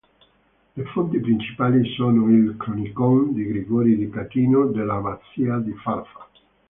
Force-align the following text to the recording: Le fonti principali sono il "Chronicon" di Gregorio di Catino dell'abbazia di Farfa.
Le 0.77 0.83
fonti 0.85 1.19
principali 1.19 1.87
sono 1.93 2.27
il 2.27 2.55
"Chronicon" 2.57 3.35
di 3.35 3.45
Gregorio 3.45 3.95
di 3.95 4.09
Catino 4.09 4.65
dell'abbazia 4.65 5.59
di 5.59 5.73
Farfa. 5.73 6.27